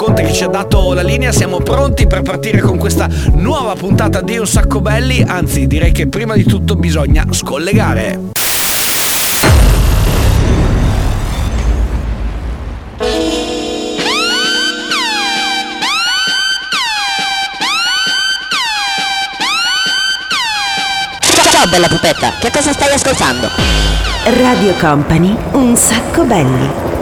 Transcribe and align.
Conte 0.00 0.22
che 0.22 0.32
ci 0.32 0.44
ha 0.44 0.48
dato 0.48 0.94
la 0.94 1.02
linea, 1.02 1.30
siamo 1.30 1.58
pronti 1.58 2.06
per 2.06 2.22
partire 2.22 2.58
con 2.60 2.78
questa 2.78 3.06
nuova 3.34 3.74
puntata 3.74 4.22
di 4.22 4.38
Un 4.38 4.46
Sacco 4.46 4.80
Belli, 4.80 5.22
anzi 5.22 5.66
direi 5.66 5.92
che 5.92 6.08
prima 6.08 6.34
di 6.36 6.44
tutto 6.44 6.74
bisogna 6.74 7.26
scollegare. 7.28 8.18
Ciao 21.50 21.68
bella 21.68 21.88
pupetta, 21.88 22.32
che 22.40 22.50
cosa 22.50 22.72
stai 22.72 22.94
ascoltando? 22.94 23.50
Radio 24.24 24.72
Company, 24.80 25.36
un 25.52 25.76
sacco 25.76 26.24
belli. 26.24 26.99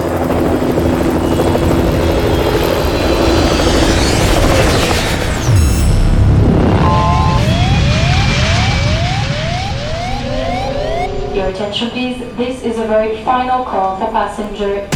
This 12.39 12.63
is 12.63 12.79
a 12.79 12.87
very 12.87 13.25
final 13.25 13.65
call 13.65 13.99
for 13.99 14.07
passenger. 14.13 14.87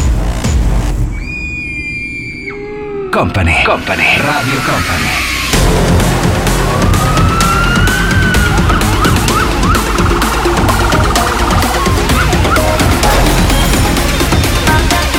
Company, 3.10 3.56
Company, 3.64 4.06
Radio 4.22 4.60
Company. 4.62 5.10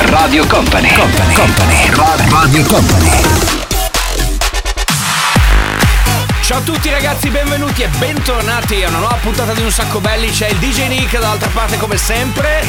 Radio 0.08 0.44
Company, 0.46 0.88
Company, 0.88 1.34
Company, 1.34 1.76
Radio 2.32 2.64
Company. 2.64 3.33
Ciao 6.44 6.58
a 6.58 6.60
tutti 6.60 6.90
ragazzi, 6.90 7.30
benvenuti 7.30 7.80
e 7.80 7.88
bentornati 7.98 8.84
a 8.84 8.90
una 8.90 8.98
nuova 8.98 9.16
puntata 9.16 9.54
di 9.54 9.62
Un 9.62 9.70
Sacco 9.70 9.98
Belli. 9.98 10.28
C'è 10.28 10.48
il 10.48 10.58
DJ 10.58 10.88
Nick 10.88 11.12
dall'altra 11.12 11.48
parte 11.48 11.78
come 11.78 11.96
sempre. 11.96 12.62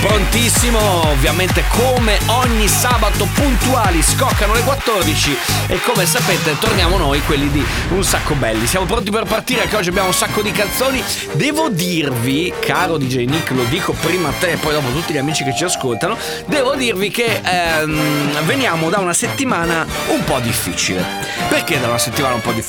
Prontissimo, 0.00 1.08
ovviamente 1.08 1.62
come 1.68 2.18
ogni 2.26 2.66
sabato 2.66 3.28
puntuali, 3.32 4.02
scoccano 4.02 4.54
le 4.54 4.62
14 4.62 5.36
e 5.68 5.80
come 5.82 6.04
sapete 6.04 6.58
torniamo 6.58 6.96
noi 6.96 7.22
quelli 7.22 7.48
di 7.48 7.64
Un 7.90 8.02
Sacco 8.02 8.34
Belli. 8.34 8.66
Siamo 8.66 8.86
pronti 8.86 9.12
per 9.12 9.22
partire 9.22 9.68
che 9.68 9.76
oggi 9.76 9.90
abbiamo 9.90 10.08
un 10.08 10.14
sacco 10.14 10.42
di 10.42 10.50
canzoni. 10.50 11.00
Devo 11.34 11.68
dirvi, 11.68 12.52
caro 12.58 12.98
DJ 12.98 13.26
Nick, 13.26 13.52
lo 13.52 13.62
dico 13.64 13.92
prima 13.92 14.30
a 14.30 14.32
te 14.32 14.50
e 14.50 14.56
poi 14.56 14.72
dopo 14.72 14.88
a 14.88 14.90
tutti 14.90 15.12
gli 15.12 15.18
amici 15.18 15.44
che 15.44 15.54
ci 15.54 15.62
ascoltano, 15.62 16.18
devo 16.46 16.74
dirvi 16.74 17.08
che 17.10 17.40
ehm, 17.40 18.44
veniamo 18.46 18.90
da 18.90 18.98
una 18.98 19.14
settimana 19.14 19.86
un 20.08 20.24
po' 20.24 20.40
difficile. 20.40 21.04
Perché 21.48 21.78
da 21.78 21.86
una 21.86 21.98
settimana 21.98 22.34
un 22.34 22.40
po' 22.40 22.50
difficile? 22.50 22.63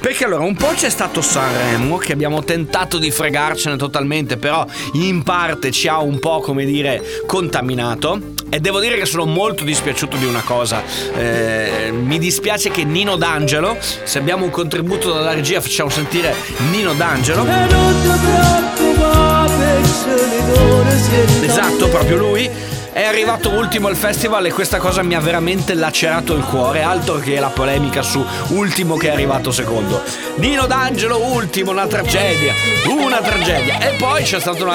Perché 0.00 0.24
allora 0.24 0.44
un 0.44 0.56
po' 0.56 0.72
c'è 0.74 0.90
stato 0.90 1.20
Sanremo 1.20 1.96
che 1.96 2.12
abbiamo 2.12 2.42
tentato 2.42 2.98
di 2.98 3.10
fregarcene 3.10 3.76
totalmente, 3.76 4.36
però 4.36 4.66
in 4.94 5.22
parte 5.22 5.70
ci 5.70 5.88
ha 5.88 6.00
un 6.00 6.18
po' 6.18 6.40
come 6.40 6.64
dire 6.64 7.02
contaminato. 7.26 8.34
E 8.48 8.60
devo 8.60 8.80
dire 8.80 8.96
che 8.96 9.06
sono 9.06 9.24
molto 9.24 9.64
dispiaciuto 9.64 10.16
di 10.16 10.24
una 10.24 10.42
cosa. 10.42 10.82
Eh, 11.16 11.92
mi 11.92 12.18
dispiace 12.18 12.70
che 12.70 12.84
Nino 12.84 13.16
D'Angelo, 13.16 13.76
se 13.80 14.18
abbiamo 14.18 14.44
un 14.44 14.50
contributo 14.50 15.12
dalla 15.12 15.32
regia, 15.32 15.60
facciamo 15.60 15.90
sentire 15.90 16.34
Nino 16.70 16.92
D'Angelo. 16.94 17.44
Esatto, 21.42 21.88
proprio 21.88 22.16
lui. 22.16 22.75
È 22.96 23.04
arrivato 23.04 23.50
ultimo 23.50 23.88
al 23.88 23.94
festival 23.94 24.46
e 24.46 24.52
questa 24.52 24.78
cosa 24.78 25.02
mi 25.02 25.14
ha 25.14 25.20
veramente 25.20 25.74
lacerato 25.74 26.32
il 26.32 26.42
cuore, 26.42 26.80
altro 26.80 27.18
che 27.18 27.38
la 27.38 27.50
polemica 27.50 28.00
su 28.00 28.24
ultimo 28.48 28.96
che 28.96 29.08
è 29.08 29.10
arrivato 29.10 29.52
secondo. 29.52 30.02
Nino 30.36 30.64
D'Angelo 30.64 31.22
ultimo, 31.22 31.72
una 31.72 31.86
tragedia, 31.86 32.54
una 32.86 33.20
tragedia. 33.20 33.80
E 33.80 33.96
poi 33.98 34.22
c'è 34.22 34.40
stato 34.40 34.64
un 34.64 34.70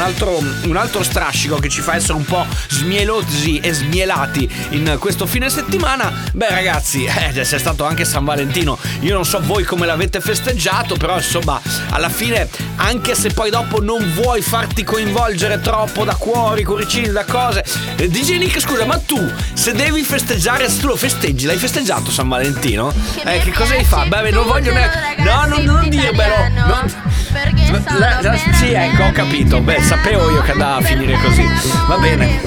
altro, 0.00 0.38
un 0.62 0.76
altro 0.76 1.02
strascico 1.02 1.56
che 1.56 1.68
ci 1.68 1.82
fa 1.82 1.96
essere 1.96 2.14
un 2.14 2.24
po' 2.24 2.46
smielosi 2.70 3.60
e 3.60 3.74
smielati 3.74 4.50
in 4.70 4.96
questo 4.98 5.26
fine 5.26 5.50
settimana. 5.50 6.10
Beh 6.32 6.48
ragazzi, 6.48 7.04
eh, 7.04 7.30
c'è 7.34 7.58
stato 7.58 7.84
anche 7.84 8.06
San 8.06 8.24
Valentino. 8.24 8.78
Io 9.00 9.12
non 9.12 9.26
so 9.26 9.38
voi 9.42 9.64
come 9.64 9.84
l'avete 9.84 10.22
festeggiato, 10.22 10.96
però 10.96 11.16
insomma, 11.16 11.60
alla 11.90 12.08
fine, 12.08 12.48
anche 12.76 13.14
se 13.14 13.34
poi 13.34 13.50
dopo 13.50 13.82
non 13.82 14.14
vuoi 14.14 14.40
farti 14.40 14.82
coinvolgere 14.82 15.60
troppo 15.60 16.04
da 16.04 16.14
cuori, 16.14 16.64
cuoricini, 16.64 17.10
da 17.12 17.24
cose. 17.26 17.64
Eh, 17.96 18.08
DJ 18.08 18.38
Nick, 18.38 18.60
scusa, 18.60 18.84
ma 18.84 18.98
tu 18.98 19.18
se 19.54 19.72
devi 19.72 20.02
festeggiare, 20.02 20.68
se 20.68 20.80
tu 20.80 20.86
lo 20.88 20.96
festeggi, 20.96 21.46
l'hai 21.46 21.56
festeggiato 21.56 22.10
San 22.10 22.28
Valentino? 22.28 22.92
Eh, 23.24 23.40
che 23.40 23.52
cosa 23.52 23.74
hai 23.74 23.84
fatto? 23.84 24.08
Beh, 24.08 24.30
non 24.30 24.44
voglio 24.46 24.72
neanche. 24.72 25.22
No, 25.22 25.44
non, 25.46 25.64
non 25.64 25.88
dirmelo. 25.88 26.34
Non... 26.54 26.94
Perché 27.32 27.70
La- 27.98 28.20
la- 28.22 28.38
sì, 28.54 28.72
ecco, 28.72 29.02
ho 29.04 29.12
capito. 29.12 29.60
Beh, 29.60 29.80
sapevo 29.82 30.30
io 30.30 30.42
che 30.42 30.52
andava 30.52 30.76
a 30.76 30.80
finire 30.82 31.18
così. 31.20 31.44
Va 31.88 31.96
bene. 31.98 32.40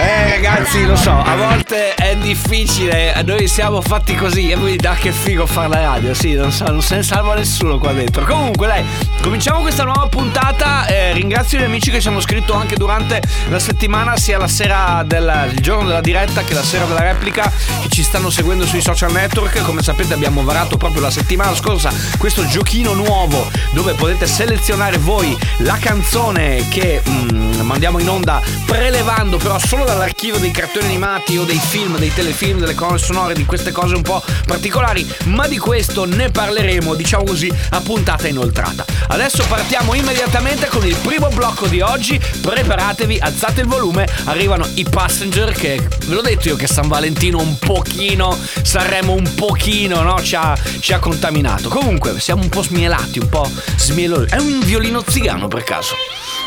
Eh 0.00 0.30
ragazzi, 0.30 0.86
lo 0.86 0.96
so, 0.96 1.10
a 1.10 1.36
volte 1.36 1.92
è 1.94 2.16
difficile, 2.16 3.14
noi 3.22 3.46
siamo 3.46 3.82
fatti 3.82 4.14
così 4.14 4.48
e 4.48 4.56
voi 4.56 4.76
da 4.76 4.94
che 4.94 5.12
figo 5.12 5.44
fare 5.44 5.68
la 5.68 5.80
radio, 5.80 6.14
sì, 6.14 6.32
non, 6.32 6.50
so, 6.50 6.64
non 6.64 6.80
se 6.80 6.96
ne 6.96 7.02
salva 7.02 7.34
nessuno 7.34 7.78
qua 7.78 7.92
dentro. 7.92 8.24
Comunque 8.24 8.66
dai, 8.66 8.82
cominciamo 9.20 9.60
questa 9.60 9.84
nuova 9.84 10.06
puntata, 10.06 10.86
eh, 10.86 11.12
ringrazio 11.12 11.58
gli 11.58 11.64
amici 11.64 11.90
che 11.90 12.00
ci 12.00 12.08
hanno 12.08 12.20
scritto 12.20 12.54
anche 12.54 12.76
durante 12.76 13.20
la 13.50 13.58
settimana, 13.58 14.16
sia 14.16 14.38
la 14.38 14.48
sera 14.48 15.02
del 15.04 15.52
giorno 15.60 15.88
della 15.88 16.00
diretta 16.00 16.44
che 16.44 16.54
la 16.54 16.64
sera 16.64 16.86
della 16.86 17.02
replica, 17.02 17.52
che 17.82 17.88
ci 17.90 18.02
stanno 18.02 18.30
seguendo 18.30 18.64
sui 18.64 18.80
social 18.80 19.12
network, 19.12 19.60
come 19.64 19.82
sapete 19.82 20.14
abbiamo 20.14 20.42
varato 20.42 20.78
proprio 20.78 21.02
la 21.02 21.10
settimana 21.10 21.54
scorsa 21.54 21.92
questo 22.16 22.46
giochino 22.46 22.94
nuovo 22.94 23.50
dove 23.72 23.92
potete 23.94 24.26
selezionare 24.26 24.96
voi 24.96 25.36
la 25.58 25.76
canzone 25.78 26.68
che 26.68 27.02
mm, 27.06 27.60
mandiamo 27.60 27.98
in 27.98 28.08
onda 28.08 28.40
prelevando 28.64 29.36
però 29.36 29.58
solo 29.58 29.84
dall'archivio 29.92 30.38
dei 30.38 30.52
cartoni 30.52 30.86
animati 30.86 31.36
o 31.36 31.44
dei 31.44 31.58
film, 31.58 31.98
dei 31.98 32.14
telefilm, 32.14 32.60
delle 32.60 32.74
colonne 32.74 32.98
sonore, 32.98 33.34
di 33.34 33.44
queste 33.44 33.72
cose 33.72 33.96
un 33.96 34.02
po' 34.02 34.22
particolari, 34.46 35.04
ma 35.24 35.48
di 35.48 35.58
questo 35.58 36.04
ne 36.04 36.30
parleremo, 36.30 36.94
diciamo 36.94 37.24
così, 37.24 37.52
a 37.70 37.80
puntata 37.80 38.28
inoltrata. 38.28 38.84
Adesso 39.08 39.44
partiamo 39.48 39.94
immediatamente 39.94 40.68
con 40.68 40.86
il 40.86 40.94
primo 40.96 41.28
blocco 41.28 41.66
di 41.66 41.80
oggi, 41.80 42.20
preparatevi, 42.40 43.18
alzate 43.18 43.62
il 43.62 43.66
volume, 43.66 44.08
arrivano 44.26 44.64
i 44.74 44.86
passenger 44.88 45.52
che, 45.52 45.80
ve 46.06 46.14
l'ho 46.14 46.22
detto 46.22 46.48
io 46.48 46.56
che 46.56 46.68
San 46.68 46.86
Valentino 46.86 47.38
un 47.38 47.58
pochino, 47.58 48.38
Sanremo 48.62 49.12
un 49.12 49.34
pochino, 49.34 50.02
no? 50.02 50.22
Ci 50.22 50.36
ha, 50.36 50.56
ci 50.78 50.92
ha 50.92 51.00
contaminato. 51.00 51.68
Comunque, 51.68 52.20
siamo 52.20 52.42
un 52.42 52.48
po' 52.48 52.62
smielati, 52.62 53.18
un 53.18 53.28
po' 53.28 53.50
smielosi. 53.76 54.34
È 54.34 54.38
un 54.38 54.60
violino 54.60 55.02
zigano 55.06 55.48
per 55.48 55.64
caso. 55.64 55.94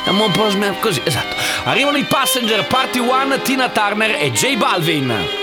Siamo 0.04 0.26
un 0.26 0.32
po' 0.32 0.50
così, 0.80 1.02
esatto. 1.04 1.36
Arrivano 1.64 1.98
i 1.98 2.04
passenger, 2.04 2.66
Party 2.68 3.00
One, 3.00 3.42
Tina 3.42 3.70
Turner 3.70 4.22
e 4.22 4.32
J 4.32 4.58
Balvin. 4.58 5.43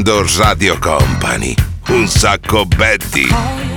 Ascoltando 0.00 0.24
Radio 0.38 0.78
Company. 0.78 1.54
Un 1.88 2.06
sacco 2.08 2.64
Betty. 2.64 3.69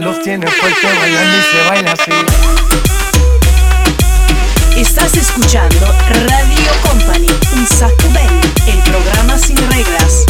Los 0.00 0.22
tiene 0.22 0.46
fuerte 0.46 0.86
bailando 0.86 1.38
y 1.38 1.42
se 1.42 1.68
baila 1.68 1.92
así. 1.92 2.10
Estás 4.76 5.16
escuchando 5.16 5.86
Radio 6.26 6.70
Company, 6.88 7.28
un 7.52 8.12
belli, 8.12 8.52
el 8.68 8.78
programa 8.90 9.38
sin 9.38 9.56
reglas. 9.56 10.24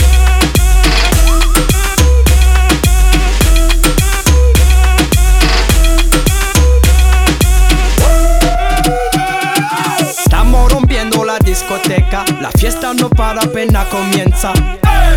Estamos 10.01 10.73
rompiendo 10.73 11.25
la 11.25 11.39
discoteca, 11.41 12.25
la 12.41 12.51
fiesta 12.53 12.95
no 12.95 13.11
para 13.11 13.43
apenas 13.43 13.87
comienza. 13.89 14.53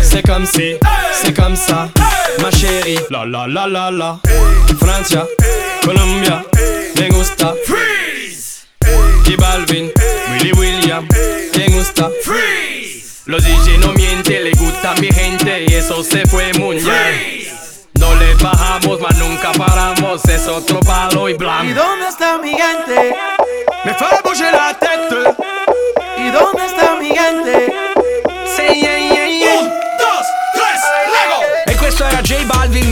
C'est 0.02 0.22
comme 0.26 0.44
si, 0.44 0.74
c'est 1.12 1.32
comme 1.32 1.56
ça, 1.56 1.88
ma 2.42 2.50
chérie. 2.50 2.98
La 3.08 3.24
la 3.24 3.46
la 3.46 3.66
la 3.66 3.90
la. 3.90 4.41
Francia, 4.76 5.26
Colombia, 5.84 6.44
me 6.98 7.08
gusta. 7.10 7.54
Freeze. 7.64 8.66
J 9.24 9.36
Balvin, 9.36 9.90
Willy 10.32 10.52
William, 10.52 11.06
me 11.56 11.68
gusta. 11.68 12.10
Freeze. 12.22 13.22
Los 13.26 13.44
DJ 13.44 13.78
no 13.78 13.92
mienten, 13.92 14.44
le 14.44 14.52
gusta 14.52 14.94
mi 15.00 15.08
gente 15.12 15.64
y 15.68 15.74
eso 15.74 16.02
se 16.02 16.26
fue 16.26 16.52
muy 16.54 16.76
bien. 16.76 17.48
No 17.94 18.14
le 18.16 18.34
bajamos, 18.34 19.00
mas 19.00 19.16
nunca 19.18 19.52
paramos, 19.52 20.24
es 20.24 20.46
otro 20.48 20.80
palo 20.80 21.28
y 21.28 21.32
¿Y 21.32 21.34
blanco. 21.36 21.74
dónde 21.74 22.08
está 22.08 22.38
mi 22.38 22.50
gente? 22.50 23.14
Me 23.84 23.94
fue 23.94 24.08
bouger 24.24 24.52
la 24.52 24.76
tête. 24.78 25.34
¿Y 26.18 26.30
dónde 26.30 26.66
está 26.66 26.96
mi 27.00 27.08
gente? 27.10 27.72
Yeah, 28.74 28.98
yeah, 28.98 29.21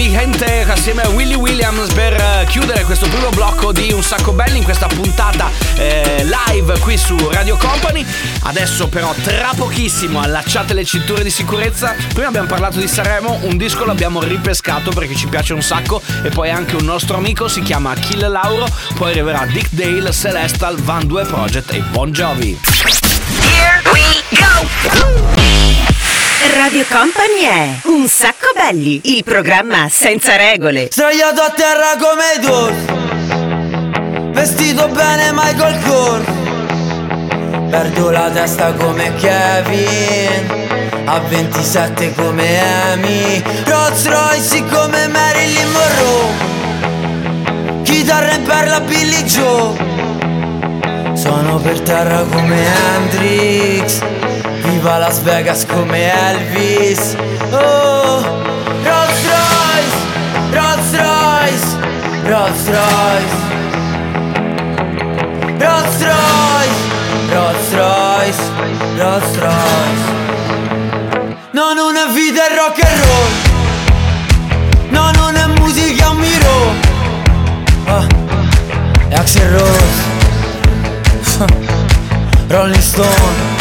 mi 0.00 0.10
gente, 0.10 0.64
assieme 0.66 1.02
a 1.02 1.08
Willy 1.10 1.34
Williams 1.34 1.92
per 1.92 2.14
eh, 2.14 2.46
chiudere 2.48 2.84
questo 2.84 3.06
primo 3.06 3.28
blocco 3.28 3.70
di 3.70 3.92
Un 3.92 4.02
Sacco 4.02 4.32
Belli 4.32 4.56
in 4.56 4.64
questa 4.64 4.86
puntata 4.86 5.50
eh, 5.74 6.24
live 6.24 6.78
qui 6.78 6.96
su 6.96 7.18
Radio 7.30 7.58
Company. 7.58 8.02
Adesso 8.44 8.88
però 8.88 9.12
tra 9.22 9.52
pochissimo 9.54 10.22
allacciate 10.22 10.72
le 10.72 10.86
cinture 10.86 11.22
di 11.22 11.28
sicurezza. 11.28 11.94
Prima 12.14 12.28
abbiamo 12.28 12.46
parlato 12.46 12.78
di 12.78 12.88
Sanremo, 12.88 13.40
un 13.42 13.58
disco 13.58 13.84
l'abbiamo 13.84 14.22
ripescato 14.22 14.90
perché 14.90 15.14
ci 15.14 15.26
piace 15.26 15.52
un 15.52 15.62
sacco 15.62 16.00
e 16.22 16.30
poi 16.30 16.48
anche 16.48 16.76
un 16.76 16.84
nostro 16.84 17.18
amico 17.18 17.46
si 17.46 17.60
chiama 17.60 17.90
Achille 17.90 18.28
Lauro, 18.28 18.66
poi 18.94 19.10
arriverà 19.10 19.44
Dick 19.44 19.68
Dale, 19.70 20.12
Celestal, 20.12 20.76
Van 20.80 21.06
Due 21.06 21.24
Project 21.24 21.74
e 21.74 21.80
Bon 21.90 22.10
Jovi. 22.10 22.58
Radio 26.42 26.86
Company 26.88 27.42
è 27.42 27.80
Un 27.84 28.08
sacco 28.08 28.46
belli, 28.54 28.98
il 29.04 29.24
programma 29.24 29.88
senza 29.90 30.36
regole. 30.36 30.88
Sdraiato 30.90 31.42
a 31.42 31.50
terra 31.50 31.98
come 31.98 32.38
Dorf 32.40 32.76
Vestito 34.32 34.88
bene 34.88 35.32
Michael 35.32 35.78
Kors. 35.84 36.24
Perdo 37.68 38.10
la 38.10 38.30
testa 38.30 38.72
come 38.72 39.12
Kevin 39.16 40.50
A 41.04 41.18
27 41.18 42.14
come 42.14 42.58
Amy. 42.92 43.42
Rolls 43.66 44.08
Royce 44.08 44.64
come 44.64 45.08
Marilyn 45.08 45.70
Monroe. 45.70 46.32
Chitarra 47.82 48.32
in 48.32 48.42
perla 48.44 48.80
Billy 48.80 49.22
Joe. 49.24 49.76
Sono 51.12 51.58
per 51.58 51.80
terra 51.80 52.22
come 52.22 52.64
Hendrix 52.64 54.19
Viva 54.62 54.98
Las 54.98 55.22
Vegas 55.22 55.64
come 55.66 56.10
Elvis. 56.10 57.16
Oh 57.52 58.22
Rolls 58.84 59.24
Royce 59.30 59.96
Rolls 60.52 60.92
Royce 60.96 61.76
Rolls 62.24 62.68
Royce. 62.68 63.34
Rolls 65.58 66.02
Royce 66.02 66.80
Rolls 67.32 67.72
Royce 67.74 68.42
Rolls 68.96 69.36
Royce. 69.38 70.04
No, 71.52 71.72
non 71.72 71.96
è 71.96 72.06
vita 72.12 72.46
è 72.48 72.54
rock 72.54 72.82
and 72.84 73.04
roll. 73.04 73.32
No, 74.90 75.10
non 75.12 75.36
è 75.36 75.46
musica, 75.60 76.10
un 76.10 76.16
miro. 76.18 76.72
Ah, 77.86 78.06
Axel 79.16 79.50
Rose. 79.50 80.08
Rolling 82.48 82.80
Stone 82.80 83.59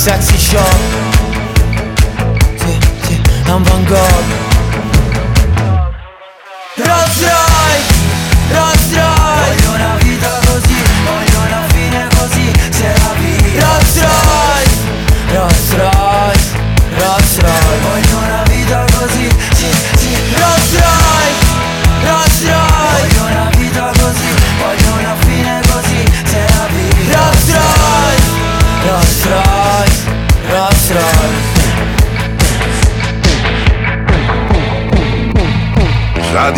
sexy 0.00 0.38
show 0.38 0.64
Sì, 2.56 2.78
sì, 3.02 3.20
è 3.44 3.50
un 3.50 3.62
Van 3.62 3.84
Gogh 3.84 4.49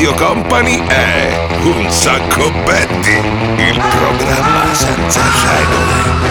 Radio 0.02 0.16
Company 0.16 0.85
è 0.85 1.47
Un 1.62 1.88
sacco 1.88 2.50
Betty, 2.64 3.18
il 3.71 3.80
programma 3.80 4.75
senza 4.75 5.21
regole. 5.47 6.21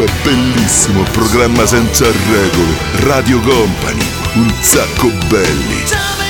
Cioè 0.00 0.10
bellissimo 0.22 1.02
programma 1.12 1.66
senza 1.66 2.06
regole. 2.06 2.74
Radio 3.00 3.38
Company, 3.40 4.02
un 4.36 4.50
sacco 4.62 5.10
belli. 5.28 6.29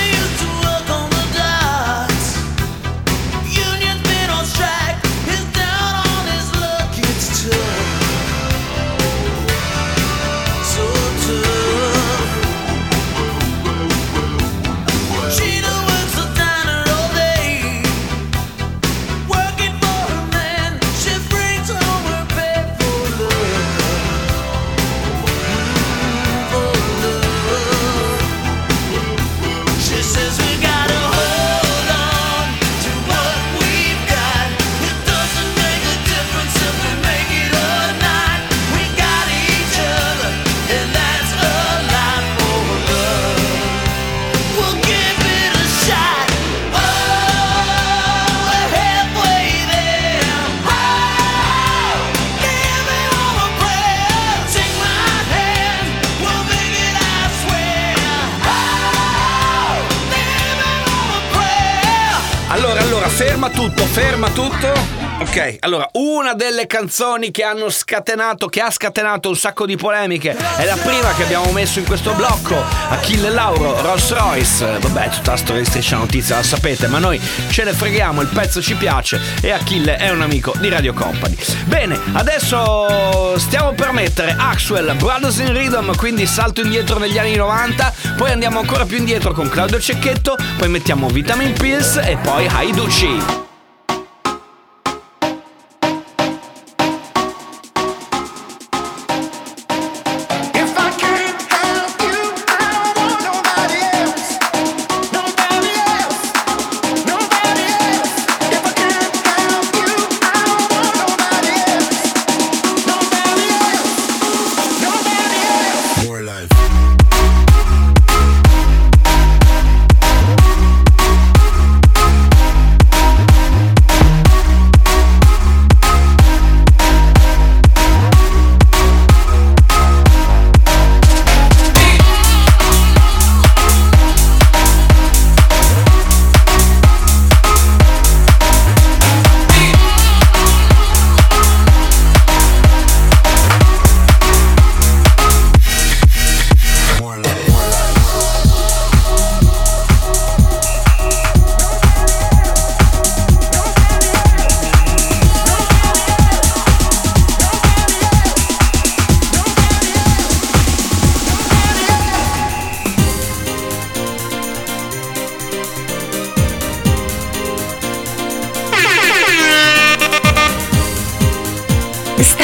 Una 66.31 66.35
delle 66.35 66.67
canzoni 66.67 67.31
che 67.31 67.43
hanno 67.43 67.71
scatenato, 67.71 68.47
che 68.47 68.61
ha 68.61 68.71
scatenato 68.71 69.29
un 69.29 69.37
sacco 69.37 69.67
di 69.67 69.77
polemiche, 69.77 70.37
è 70.57 70.65
la 70.65 70.77
prima 70.77 71.13
che 71.15 71.25
abbiamo 71.25 71.51
messo 71.51 71.79
in 71.79 71.85
questo 71.85 72.13
blocco. 72.13 72.57
Achille 72.89 73.31
Lauro, 73.31 73.81
Rolls 73.81 74.13
Royce. 74.13 74.79
Vabbè, 74.79 75.09
tutta 75.09 75.33
la 75.33 75.37
storia 75.37 75.63
di 75.63 75.67
Striscia 75.67 75.97
Notizia 75.97 76.37
la 76.37 76.43
sapete, 76.43 76.87
ma 76.87 76.99
noi 76.99 77.21
ce 77.51 77.65
ne 77.65 77.73
freghiamo, 77.73 78.21
il 78.21 78.29
pezzo 78.29 78.63
ci 78.63 78.75
piace 78.75 79.21
e 79.41 79.51
Achille 79.51 79.97
è 79.97 80.11
un 80.11 80.21
amico 80.21 80.55
di 80.59 80.69
Radio 80.69 80.93
Company. 80.93 81.37
Bene, 81.65 81.99
adesso 82.13 83.37
stiamo 83.39 83.73
per 83.73 83.93
mettere 83.93 84.37
Axwell, 84.39 84.97
Brothers 84.97 85.39
in 85.39 85.53
Rhythm, 85.53 85.97
quindi 85.97 86.27
salto 86.27 86.61
indietro 86.61 86.99
negli 86.99 87.19
anni 87.19 87.35
90, 87.35 87.93
poi 88.17 88.31
andiamo 88.31 88.61
ancora 88.61 88.85
più 88.85 88.99
indietro 88.99 89.33
con 89.33 89.49
Claudio 89.49 89.81
Cecchetto, 89.81 90.37
poi 90.59 90.69
mettiamo 90.69 91.09
Vitamin 91.09 91.53
Pills 91.55 91.97
e 91.97 92.17
poi 92.23 92.47
Haiducci. 92.47 93.50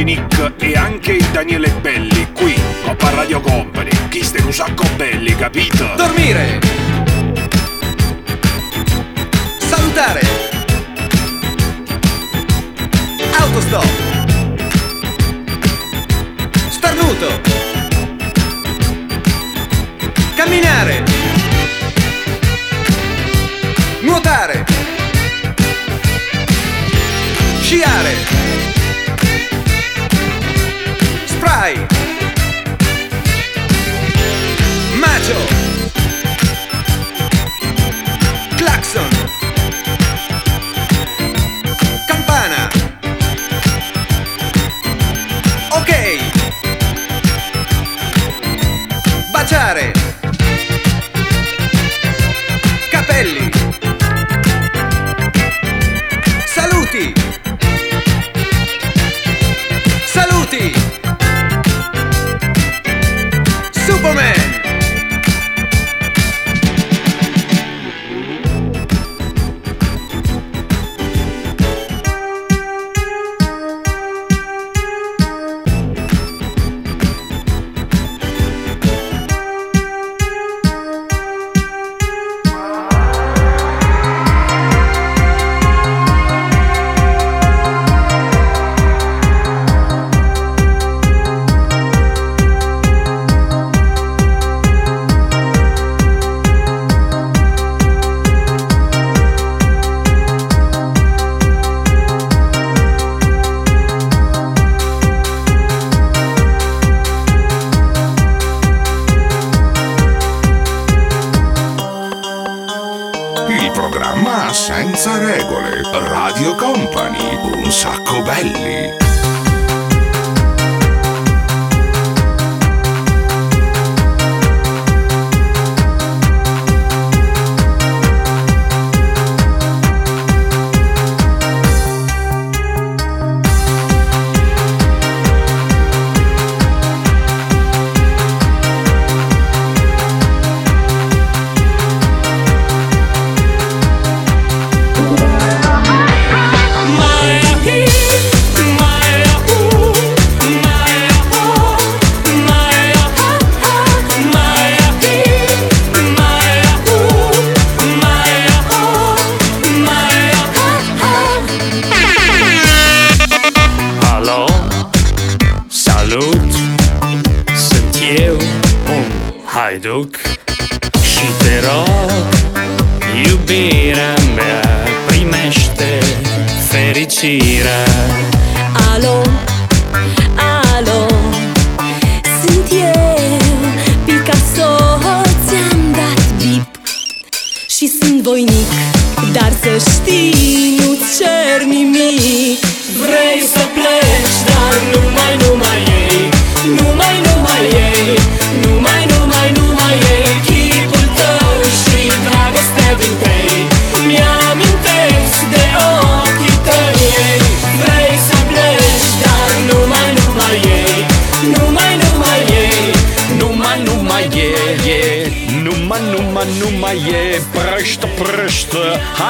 DJ 0.00 0.04
Nick 0.04 0.52
e 0.60 0.72
anche 0.74 1.12
il 1.12 1.24
Daniele 1.26 1.70
Belli 1.80 2.32
qui, 2.32 2.54
Coppa 2.84 3.10
Radio 3.10 3.40
Company. 3.40 3.90
Chi 4.08 4.24
ste 4.24 4.40
un 4.40 4.52
sacco 4.52 4.84
belli, 4.96 5.36
capito? 5.36 5.92
Dormire. 5.94 6.58
Salutare. 9.58 10.20
Autostop. 13.38 13.88
Starnuto. 16.70 17.40
Camminare. 20.34 21.04
Nuotare. 24.00 24.64
Sciare. 27.60 28.69
Show 35.30 35.46
Claxon. 38.56 39.08
Campana. 42.08 42.68
Ok. 45.70 45.90
Baciare. 49.30 49.99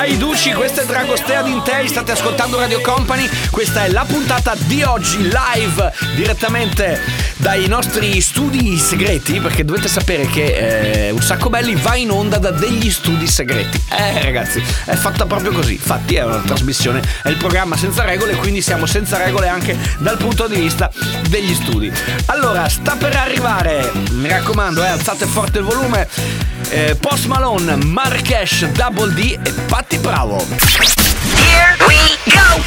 Presto. 0.01 0.11
Hai 0.11 0.17
Duci, 0.17 0.53
questa 0.53 0.83
è 0.83 0.87
Dragostea 0.87 1.43
Dintei. 1.43 1.87
State 1.89 2.13
ascoltando 2.13 2.59
Radio 2.59 2.81
Company. 2.81 3.29
Questa 3.51 3.85
è 3.85 3.91
la 3.91 4.05
puntata 4.05 4.55
di 4.57 4.83
oggi 4.83 5.19
live 5.19 5.93
direttamente 6.15 7.01
dai 7.37 7.67
nostri 7.69 8.21
studi 8.21 8.79
segreti. 8.79 9.41
Perché 9.41 9.65
dovete 9.65 9.89
sapere 9.89 10.27
che 10.27 11.09
eh, 11.09 11.11
Un 11.11 11.21
Sacco 11.21 11.51
Belli 11.51 11.75
va 11.77 11.97
in 11.97 12.11
onda 12.11 12.39
da 12.39 12.51
degli 12.51 12.91
studi 12.91 13.27
segreti. 13.27 13.81
Eh, 13.91 14.23
ragazzi, 14.23 14.63
è 14.85 14.95
fatta 14.95 15.27
proprio 15.27 15.53
così. 15.53 15.75
Infatti, 15.75 16.15
è 16.17 16.25
una 16.25 16.43
trasmissione, 16.45 17.03
è 17.23 17.29
il 17.29 17.37
programma 17.37 17.77
senza 17.77 18.05
regole. 18.05 18.35
Quindi 18.37 18.63
siamo 18.63 18.87
senza 18.87 19.19
regole 19.19 19.49
anche 19.49 19.77
dal 19.99 20.17
punto 20.17 20.47
di 20.47 20.57
vista 20.57 20.91
degli 21.29 21.55
studi. 21.55 21.93
Allora, 22.27 22.69
sta 22.69 22.97
per 22.97 23.17
arrivare, 23.17 23.93
mi 24.13 24.29
raccomando, 24.29 24.83
eh, 24.83 24.89
alzate 24.89 25.27
forte 25.27 25.59
il 25.59 25.65
volume. 25.65 26.50
Eh, 26.70 26.96
Post 27.00 27.26
Malone, 27.26 27.76
Marrakesh, 27.76 28.66
Double 28.72 29.12
D 29.12 29.38
e 29.42 29.52
Patti 29.66 29.98
Bravo. 29.98 30.37
Here 30.37 31.76
we 31.87 31.96
go! 32.24 32.62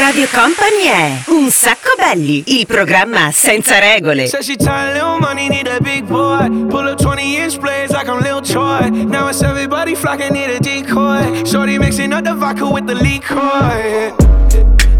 Radio 0.00 0.26
Company 0.30 0.84
è 0.84 1.22
Un 1.26 1.50
sacco 1.50 1.94
belli, 1.96 2.42
il 2.58 2.66
programma 2.66 3.30
senza 3.32 3.78
regole. 3.78 4.26
Said 4.26 4.42
she 4.42 4.56
tired, 4.56 4.94
little 4.94 5.18
money, 5.18 5.48
need 5.48 5.66
a 5.66 5.78
big 5.80 6.04
boy. 6.04 6.66
Pull 6.68 6.88
up 6.88 7.00
20 7.00 7.36
inch 7.36 7.58
blades 7.58 7.92
like 7.92 8.08
I'm 8.08 8.20
Lil 8.20 8.40
Troy. 8.42 8.88
Now 8.90 9.28
it's 9.28 9.42
everybody 9.42 9.94
flocking, 9.94 10.32
need 10.32 10.50
a 10.50 10.58
decoy. 10.58 11.44
Shorty 11.44 11.78
mixing 11.78 12.12
up 12.12 12.24
the 12.24 12.34
vodka 12.34 12.68
with 12.68 12.86
the 12.86 12.94
liquor. 12.94 14.14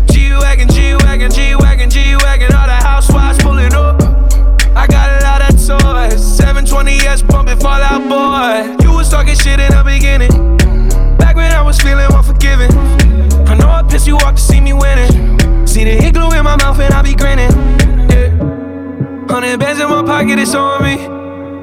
G 0.06 0.32
Wagon, 0.32 0.68
G 0.68 0.94
Wagon, 0.94 1.30
in 20.30 20.38
it's 20.38 20.54
on 20.54 20.82
me. 20.82 20.96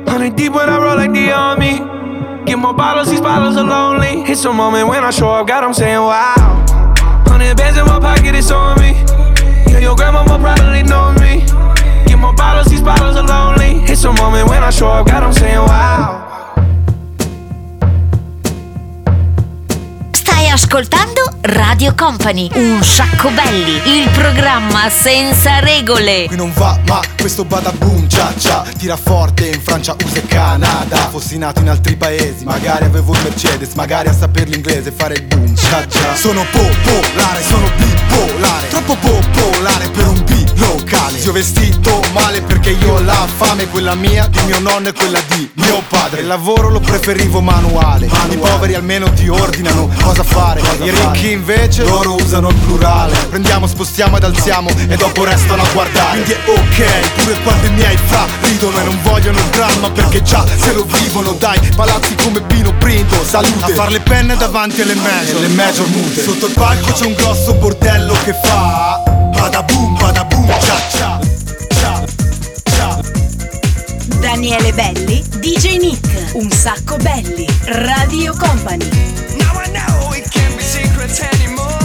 Hundred 0.09 0.35
deep 0.35 0.53
when 0.53 0.69
I 0.69 0.77
roll 0.77 0.95
like 0.95 1.13
the 1.13 1.31
army. 1.31 1.79
Get 2.45 2.57
more 2.57 2.73
bottles, 2.73 3.09
these 3.09 3.21
bottles 3.21 3.57
are 3.57 3.63
lonely. 3.63 4.23
It's 4.31 4.45
a 4.45 4.53
moment 4.53 4.87
when 4.87 5.03
I 5.03 5.11
show 5.11 5.29
up, 5.29 5.47
God, 5.47 5.63
I'm 5.63 5.73
saying 5.73 5.99
wow. 5.99 6.63
Bands 7.57 7.77
in 7.77 7.85
my 7.85 7.99
pocket, 7.99 8.35
it's 8.35 8.51
on 8.51 8.79
me. 8.79 8.91
Yeah, 9.71 9.79
your 9.79 9.95
grandma 9.95 10.21
will 10.23 10.39
probably 10.39 10.83
know 10.83 11.13
me. 11.13 11.45
Get 12.05 12.17
more 12.17 12.33
bottles, 12.33 12.67
these 12.67 12.81
bottles 12.81 13.15
are 13.15 13.25
lonely. 13.25 13.83
It's 13.91 14.03
a 14.03 14.11
moment 14.11 14.49
when 14.49 14.63
I 14.63 14.69
show 14.71 14.87
up, 14.87 15.07
God, 15.07 15.23
I'm 15.23 15.33
saying 15.33 15.57
wow. 15.57 16.24
Ascoltando 20.55 21.35
Radio 21.41 21.93
Company, 21.95 22.49
un 22.53 22.81
sacco 22.81 23.29
belli, 23.29 23.99
il 23.99 24.09
programma 24.11 24.89
senza 24.89 25.59
regole. 25.59 26.27
Qui 26.27 26.37
non 26.37 26.53
va, 26.53 26.79
ma 26.85 27.01
questo 27.19 27.43
badaboom 27.43 28.07
cia 28.07 28.33
cia 28.37 28.63
Tira 28.77 28.95
forte 28.95 29.47
in 29.47 29.61
Francia, 29.61 29.97
USA 30.01 30.19
e 30.19 30.25
Canada. 30.27 30.95
Fossi 31.09 31.37
nato 31.37 31.59
in 31.59 31.67
altri 31.67 31.97
paesi, 31.97 32.45
magari 32.45 32.85
avevo 32.85 33.13
il 33.13 33.19
Mercedes 33.23 33.73
Magari 33.73 34.07
a 34.07 34.13
saper 34.13 34.47
l'inglese 34.47 34.93
fare 34.93 35.15
il 35.15 35.23
boom 35.23 35.53
cia 35.57 35.85
cia 35.89 36.15
Sono 36.15 36.45
popolare, 36.49 37.43
sono 37.43 37.69
bipolare. 37.75 38.67
Troppo 38.69 38.95
popolare 38.95 39.89
per 39.89 40.07
un 40.07 40.23
B 40.23 40.34
locale 40.57 41.05
ho 41.27 41.31
vestito 41.31 42.01
male 42.13 42.41
perché 42.41 42.71
io 42.71 42.93
ho 42.93 42.99
la 42.99 43.27
fame 43.35 43.67
quella 43.67 43.95
mia, 43.95 44.27
di 44.27 44.39
mio 44.45 44.59
nonno 44.59 44.89
e 44.89 44.93
quella 44.93 45.19
di 45.27 45.49
mio 45.55 45.81
padre. 45.87 46.21
Il 46.21 46.27
lavoro 46.27 46.69
lo 46.69 46.79
preferivo 46.79 47.41
manuale, 47.41 48.05
i 48.29 48.37
poveri 48.37 48.75
almeno 48.75 49.11
ti 49.11 49.27
ordinano 49.27 49.89
cosa 50.01 50.23
fare. 50.23 50.61
I 50.81 50.89
ricchi 50.89 51.31
invece 51.31 51.83
loro 51.83 52.15
usano 52.15 52.49
il 52.49 52.55
plurale. 52.55 53.15
Prendiamo, 53.29 53.65
spostiamo 53.65 54.17
ed 54.17 54.23
alziamo 54.23 54.69
e 54.87 54.95
dopo 54.95 55.23
restano 55.23 55.63
a 55.63 55.67
guardare. 55.73 56.21
Quindi 56.21 56.31
è 56.31 56.39
ok, 56.45 57.23
pure 57.23 57.41
quando 57.41 57.67
i 57.67 57.71
miei 57.71 57.97
fra 58.05 58.25
ridono 58.41 58.79
e 58.79 58.83
non 58.83 58.99
vogliono 59.01 59.37
il 59.37 59.45
dramma 59.45 59.89
perché 59.89 60.21
già 60.21 60.45
se 60.45 60.73
lo 60.73 60.85
vivono. 60.85 61.31
Dai, 61.31 61.59
palazzi 61.75 62.15
come 62.15 62.41
Pino 62.41 62.73
Prindo, 62.77 63.23
salute. 63.23 63.71
A 63.71 63.75
far 63.75 63.91
le 63.91 63.99
penne 63.99 64.37
davanti 64.37 64.81
alle 64.81 64.95
major, 64.95 65.39
le 65.39 65.47
major 65.47 65.87
mute. 65.87 66.21
Sotto 66.21 66.45
il 66.45 66.53
palco 66.53 66.91
c'è 66.91 67.05
un 67.05 67.13
grosso 67.13 67.53
bordello 67.53 68.15
che 68.23 68.33
fa 68.43 69.15
Badaboom, 69.35 69.97
badaboom, 69.99 70.04
Daniele 74.35 74.73
Belli, 74.73 75.23
DJ 75.39 75.77
Nick, 75.77 76.33
un 76.33 76.51
sacco 76.51 76.97
belli, 76.97 77.47
Radio 77.65 78.33
Company. 78.33 78.85
Now 79.37 79.59
I 79.59 79.71
know 79.71 80.13
it 80.13 80.29
can't 80.29 80.55
be 80.57 80.61
secrets 80.61 81.21
anymore. 81.21 81.84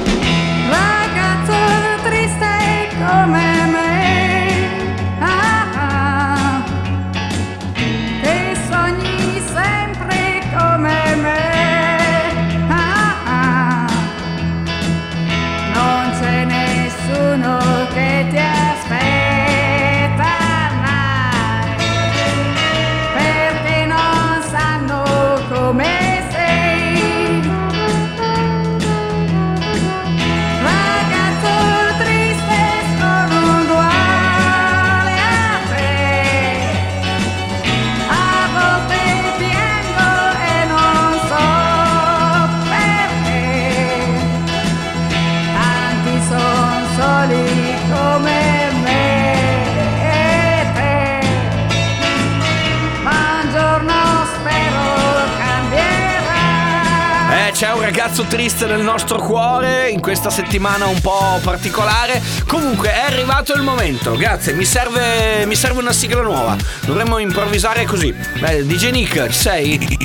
Ragazzo 58.11 58.35
triste 58.35 58.65
nel 58.65 58.81
nostro 58.81 59.19
cuore 59.19 59.89
in 59.89 60.01
questa 60.01 60.29
settimana 60.29 60.85
un 60.85 60.99
po' 60.99 61.39
particolare. 61.41 62.21
Comunque 62.45 62.91
è 62.91 63.05
arrivato 63.05 63.53
il 63.53 63.61
momento. 63.61 64.17
Grazie, 64.17 64.51
mi 64.51 64.65
serve, 64.65 65.45
mi 65.45 65.55
serve 65.55 65.79
una 65.79 65.93
sigla 65.93 66.21
nuova. 66.21 66.57
Dovremmo 66.85 67.19
improvvisare 67.19 67.85
così. 67.85 68.13
Beh, 68.39 68.65
DJ 68.65 68.89
Nick, 68.89 69.27
ci 69.29 69.39
sei? 69.39 69.97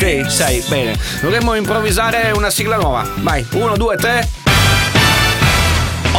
Sì, 0.00 0.24
sei, 0.26 0.64
bene. 0.68 0.98
Dovremmo 1.20 1.54
improvvisare 1.54 2.32
una 2.32 2.50
sigla 2.50 2.76
nuova. 2.76 3.06
Vai, 3.18 3.46
uno, 3.52 3.76
due, 3.76 3.94
tre. 3.94 4.39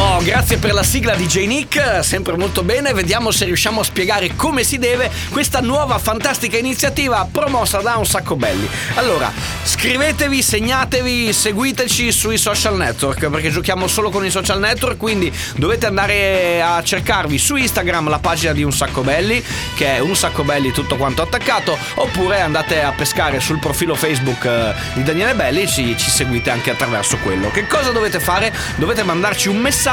Oh, 0.04 0.20
grazie 0.20 0.56
per 0.56 0.72
la 0.72 0.82
sigla 0.82 1.14
di 1.14 1.26
J. 1.26 1.46
Nick, 1.46 2.04
sempre 2.04 2.36
molto 2.36 2.64
bene. 2.64 2.92
Vediamo 2.92 3.30
se 3.30 3.44
riusciamo 3.44 3.82
a 3.82 3.84
spiegare 3.84 4.34
come 4.34 4.64
si 4.64 4.76
deve 4.78 5.08
questa 5.30 5.60
nuova 5.60 5.96
fantastica 5.98 6.58
iniziativa 6.58 7.28
promossa 7.30 7.78
da 7.78 7.94
un 7.94 8.04
sacco 8.04 8.34
belli. 8.34 8.68
Allora, 8.94 9.32
scrivetevi, 9.62 10.42
segnatevi, 10.42 11.32
seguiteci 11.32 12.10
sui 12.10 12.36
social 12.36 12.76
network 12.76 13.28
perché 13.28 13.50
giochiamo 13.50 13.86
solo 13.86 14.10
con 14.10 14.24
i 14.24 14.30
social 14.30 14.58
network, 14.58 14.96
quindi 14.96 15.32
dovete 15.54 15.86
andare 15.86 16.60
a 16.60 16.82
cercarvi 16.82 17.38
su 17.38 17.54
Instagram 17.54 18.08
la 18.08 18.18
pagina 18.18 18.52
di 18.52 18.64
un 18.64 18.72
sacco 18.72 19.02
belli, 19.02 19.42
che 19.76 19.98
è 19.98 19.98
un 20.00 20.16
sacco 20.16 20.42
belli 20.42 20.72
tutto 20.72 20.96
quanto 20.96 21.22
attaccato, 21.22 21.78
oppure 21.94 22.40
andate 22.40 22.82
a 22.82 22.90
pescare 22.90 23.38
sul 23.38 23.60
profilo 23.60 23.94
Facebook 23.94 24.44
eh, 24.46 24.74
di 24.94 25.04
Daniele 25.04 25.34
Belli, 25.34 25.68
ci, 25.68 25.96
ci 25.96 26.10
seguite 26.10 26.50
anche 26.50 26.72
attraverso 26.72 27.18
quello. 27.18 27.52
Che 27.52 27.68
cosa 27.68 27.92
dovete 27.92 28.18
fare? 28.18 28.52
Dovete 28.74 29.04
mandarci 29.04 29.46
un 29.46 29.58
messaggio 29.58 29.90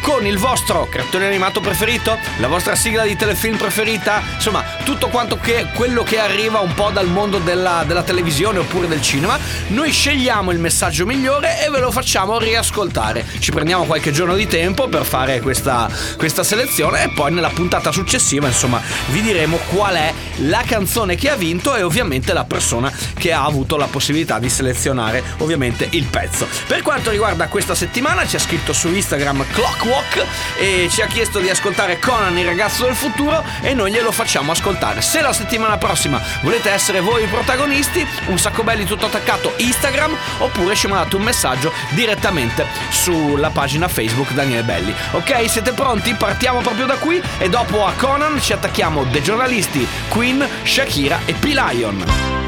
con 0.00 0.26
il 0.26 0.36
vostro 0.36 0.88
cartone 0.90 1.24
animato 1.24 1.60
preferito, 1.60 2.18
la 2.38 2.48
vostra 2.48 2.74
sigla 2.74 3.04
di 3.04 3.14
telefilm 3.14 3.56
preferita, 3.56 4.20
insomma 4.34 4.64
tutto 4.82 5.06
quanto 5.06 5.38
che 5.38 5.68
quello 5.74 6.02
che 6.02 6.18
arriva 6.18 6.58
un 6.58 6.74
po' 6.74 6.90
dal 6.90 7.06
mondo 7.06 7.38
della, 7.38 7.84
della 7.86 8.02
televisione 8.02 8.58
oppure 8.58 8.88
del 8.88 9.00
cinema. 9.00 9.38
Noi 9.68 9.92
scegliamo 9.92 10.50
il 10.50 10.58
messaggio 10.58 11.06
migliore 11.06 11.64
e 11.64 11.70
ve 11.70 11.78
lo 11.78 11.92
facciamo 11.92 12.36
riascoltare. 12.40 13.24
Ci 13.38 13.52
prendiamo 13.52 13.84
qualche 13.84 14.10
giorno 14.10 14.34
di 14.34 14.48
tempo 14.48 14.88
per 14.88 15.04
fare 15.04 15.40
questa, 15.40 15.88
questa 16.16 16.42
selezione 16.42 17.04
e 17.04 17.10
poi 17.10 17.32
nella 17.32 17.50
puntata 17.50 17.92
successiva 17.92 18.48
insomma 18.48 18.82
vi 19.10 19.22
diremo 19.22 19.58
qual 19.68 19.94
è 19.94 20.12
la 20.38 20.64
canzone 20.66 21.14
che 21.14 21.30
ha 21.30 21.36
vinto 21.36 21.76
e 21.76 21.82
ovviamente 21.82 22.32
la 22.32 22.44
persona 22.44 22.92
che 23.14 23.32
ha 23.32 23.44
avuto 23.44 23.76
la 23.76 23.86
possibilità 23.86 24.40
di 24.40 24.48
selezionare 24.48 25.22
ovviamente 25.38 25.86
il 25.92 26.06
pezzo. 26.06 26.48
Per 26.66 26.82
quanto 26.82 27.10
riguarda 27.10 27.46
questa 27.46 27.76
settimana 27.76 28.26
ci 28.26 28.34
ha 28.34 28.40
scritto 28.40 28.72
su 28.72 28.88
Instagram 28.88 29.17
Clockwalk 29.18 30.24
e 30.58 30.88
ci 30.90 31.02
ha 31.02 31.06
chiesto 31.06 31.40
di 31.40 31.50
ascoltare 31.50 31.98
Conan 31.98 32.38
il 32.38 32.44
ragazzo 32.44 32.84
del 32.84 32.94
futuro 32.94 33.44
e 33.60 33.74
noi 33.74 33.90
glielo 33.90 34.12
facciamo 34.12 34.52
ascoltare. 34.52 35.02
Se 35.02 35.20
la 35.20 35.32
settimana 35.32 35.76
prossima 35.76 36.20
volete 36.42 36.70
essere 36.70 37.00
voi 37.00 37.24
i 37.24 37.26
protagonisti, 37.26 38.06
un 38.26 38.38
sacco 38.38 38.62
belli 38.62 38.84
tutto 38.84 39.06
attaccato 39.06 39.54
Instagram 39.56 40.16
oppure 40.38 40.76
ci 40.76 40.86
mandate 40.86 41.16
un 41.16 41.22
messaggio 41.22 41.72
direttamente 41.90 42.66
sulla 42.90 43.50
pagina 43.50 43.88
Facebook 43.88 44.30
Daniele 44.32 44.62
Belli. 44.62 44.94
Ok, 45.12 45.50
siete 45.50 45.72
pronti? 45.72 46.14
Partiamo 46.14 46.60
proprio 46.60 46.86
da 46.86 46.94
qui 46.94 47.20
e 47.38 47.48
dopo 47.48 47.86
a 47.86 47.92
Conan 47.96 48.40
ci 48.40 48.52
attacchiamo 48.52 49.04
dei 49.04 49.22
giornalisti 49.22 49.86
Queen, 50.08 50.46
Shakira 50.62 51.20
e 51.24 51.32
P-Lion. 51.34 52.47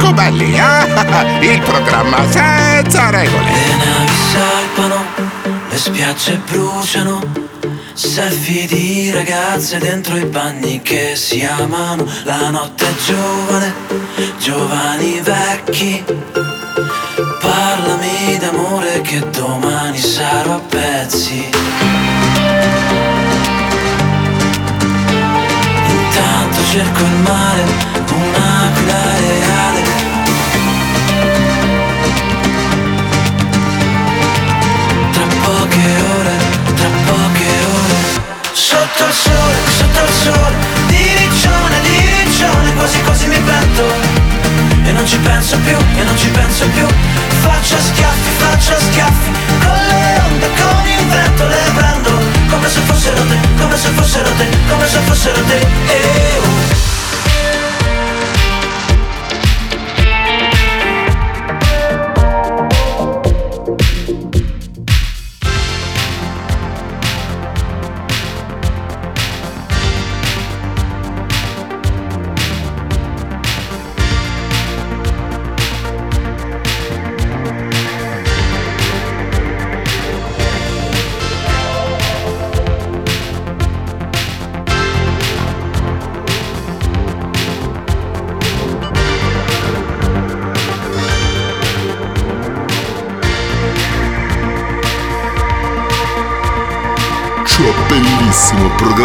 Sacco 0.00 0.12
belli, 0.12 0.54
eh? 0.54 1.44
Il 1.52 1.60
programma 1.60 2.18
senza 2.30 3.10
regole. 3.10 3.52
salpano, 4.32 5.04
le 5.68 5.76
spiagge 5.76 6.40
bruciano. 6.48 7.48
Selfie 7.92 8.66
di 8.66 9.10
ragazze 9.10 9.78
dentro 9.78 10.16
i 10.16 10.24
bagni 10.24 10.80
che 10.80 11.14
si 11.16 11.44
amano. 11.44 12.06
La 12.24 12.48
notte 12.48 12.86
è 12.86 12.94
giovane, 13.04 13.74
giovani 14.38 15.20
vecchi. 15.20 16.02
Parlami 17.40 18.38
d'amore 18.38 19.00
che 19.02 19.28
domani 19.30 19.98
sarò 19.98 20.54
a 20.54 20.60
pezzi. 20.60 21.99
Cerco 26.70 27.02
il 27.02 27.16
mare, 27.26 27.64
un'aquila 28.12 29.02
reale. 29.18 29.82
Tra 35.10 35.26
poche 35.42 35.84
ore, 36.14 36.36
tra 36.76 36.88
poche 37.06 37.48
ore. 37.74 37.98
Sotto 38.52 39.04
il 39.04 39.12
sole, 39.12 39.56
sotto 39.78 40.04
il 40.04 40.12
sole 40.22 40.56
Di 40.86 41.02
riccione, 41.16 41.80
di 41.82 42.24
riccione 42.24 42.74
Quasi 42.74 43.00
quasi 43.02 43.26
mi 43.26 43.38
pento 43.38 43.84
E 44.84 44.92
non 44.92 45.06
ci 45.06 45.16
penso 45.18 45.56
più, 45.58 45.76
e 45.96 46.02
non 46.04 46.16
ci 46.16 46.28
penso 46.28 46.66
più. 46.68 46.86
Faccio 47.40 47.76
schiaffi, 47.78 48.30
faccio 48.38 48.74
schiaffi 48.78 49.49
come 53.60 53.76
se 53.76 53.88
fossero 53.88 54.30
te 54.32 54.48
Come 54.68 54.86
se 54.86 54.98
fossero 55.00 55.42
te 55.44 55.58
eh, 55.58 56.38
oh. 56.38 56.69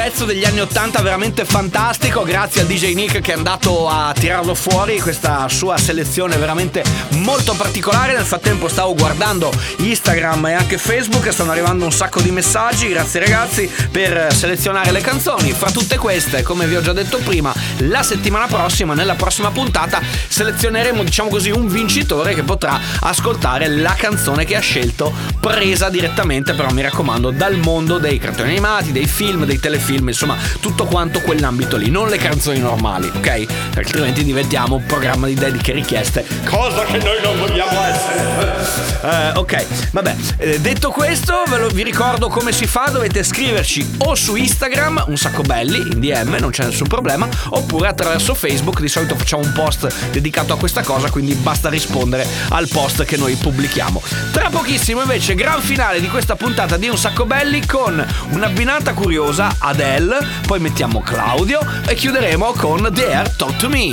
Pezzo 0.00 0.24
degli 0.24 0.44
anni 0.44 0.60
80 0.60 1.02
veramente 1.02 1.44
fantastico, 1.44 2.22
grazie 2.22 2.60
al 2.60 2.68
DJ 2.68 2.94
Nick 2.94 3.20
che 3.20 3.32
è 3.32 3.34
andato 3.34 3.88
a 3.88 4.14
tirarlo 4.16 4.54
fuori, 4.54 5.00
questa 5.00 5.48
sua 5.48 5.76
selezione 5.76 6.36
veramente 6.36 6.84
molto 7.14 7.52
particolare. 7.54 8.12
Nel 8.12 8.24
frattempo 8.24 8.68
stavo 8.68 8.94
guardando 8.94 9.50
Instagram 9.78 10.46
e 10.46 10.52
anche 10.52 10.78
Facebook, 10.78 11.32
stanno 11.32 11.50
arrivando 11.50 11.84
un 11.84 11.90
sacco 11.90 12.20
di 12.20 12.30
messaggi, 12.30 12.88
grazie 12.88 13.18
ragazzi 13.18 13.68
per 13.90 14.32
selezionare 14.32 14.92
le 14.92 15.00
canzoni. 15.00 15.50
Fra 15.50 15.72
tutte 15.72 15.96
queste, 15.96 16.44
come 16.44 16.68
vi 16.68 16.76
ho 16.76 16.80
già 16.80 16.92
detto 16.92 17.18
prima, 17.18 17.52
la 17.78 18.04
settimana 18.04 18.46
prossima, 18.46 18.94
nella 18.94 19.16
prossima 19.16 19.50
puntata, 19.50 20.00
selezioneremo 20.28 21.02
diciamo 21.02 21.28
così 21.28 21.50
un 21.50 21.66
vincitore 21.66 22.34
che 22.34 22.44
potrà 22.44 22.78
ascoltare 23.00 23.66
la 23.66 23.94
canzone 23.94 24.44
che 24.44 24.54
ha 24.54 24.60
scelto, 24.60 25.12
presa 25.40 25.88
direttamente 25.88 26.54
però 26.54 26.70
mi 26.70 26.82
raccomando 26.82 27.30
dal 27.30 27.56
mondo 27.56 27.98
dei 27.98 28.18
cartoni 28.18 28.50
animati, 28.50 28.92
dei 28.92 29.06
film, 29.06 29.44
dei 29.44 29.58
telefilm, 29.60 30.08
insomma 30.08 30.36
tutto 30.60 30.84
quanto 30.84 31.20
quell'ambito 31.20 31.76
lì, 31.76 31.90
non 31.90 32.08
le 32.08 32.16
canzoni 32.18 32.58
normali, 32.58 33.10
ok? 33.14 33.46
Altrimenti 33.76 34.24
diventiamo 34.24 34.76
un 34.76 34.86
programma 34.86 35.26
di 35.26 35.34
dediche 35.34 35.72
richieste, 35.72 36.24
cosa 36.44 36.84
che 36.84 36.98
noi 36.98 37.20
non 37.22 37.38
vogliamo 37.38 37.80
essere. 37.82 38.86
Eh, 39.02 39.38
ok, 39.38 39.66
vabbè, 39.92 40.16
eh, 40.38 40.60
detto 40.60 40.90
questo 40.90 41.42
ve 41.48 41.58
lo- 41.58 41.68
vi 41.68 41.82
ricordo 41.82 42.28
come 42.28 42.52
si 42.52 42.66
fa, 42.66 42.88
dovete 42.90 43.22
scriverci 43.22 43.96
o 43.98 44.14
su 44.14 44.34
Instagram, 44.34 45.04
un 45.06 45.16
sacco 45.16 45.42
belli, 45.42 45.78
in 45.78 46.00
DM, 46.00 46.36
non 46.40 46.50
c'è 46.50 46.64
nessun 46.64 46.88
problema, 46.88 47.28
oppure 47.50 47.88
attraverso 47.88 48.34
Facebook, 48.34 48.80
di 48.80 48.88
solito 48.88 49.14
facciamo 49.14 49.42
un 49.42 49.52
post 49.52 49.88
dedicato 50.10 50.52
a 50.52 50.56
questa 50.56 50.82
cosa, 50.82 51.10
quindi 51.10 51.34
basta 51.34 51.68
rispondere 51.68 52.26
al 52.48 52.68
post 52.68 53.04
che 53.04 53.16
noi 53.16 53.34
pubblichiamo. 53.36 54.02
Tra 54.32 54.50
pochissimo 54.50 55.00
invece 55.02 55.27
gran 55.34 55.60
finale 55.60 56.00
di 56.00 56.08
questa 56.08 56.36
puntata 56.36 56.76
di 56.76 56.88
Un 56.88 56.96
sacco 56.96 57.26
belli 57.26 57.64
con 57.66 58.04
un'abbinata 58.30 58.92
curiosa 58.92 59.56
Adele, 59.58 60.18
poi 60.46 60.60
mettiamo 60.60 61.00
Claudio 61.00 61.60
e 61.86 61.94
chiuderemo 61.94 62.52
con 62.52 62.88
Dare 62.90 63.34
Talk 63.36 63.56
to 63.56 63.68
Me. 63.68 63.92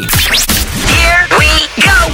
Here 0.88 1.28
we 1.38 1.48
go! 1.76 2.14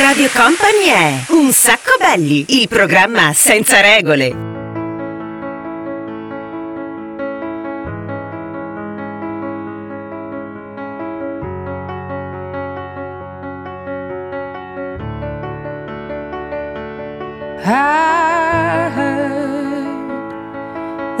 Radio 0.00 0.28
Company 0.32 0.86
è 0.86 1.24
Un 1.28 1.52
sacco 1.52 1.92
belli, 1.98 2.44
il 2.60 2.68
programma 2.68 3.32
senza 3.34 3.80
regole. 3.80 4.53